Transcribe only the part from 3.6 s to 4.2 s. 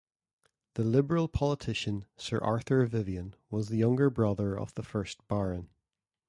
the younger